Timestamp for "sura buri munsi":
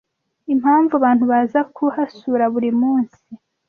2.17-3.19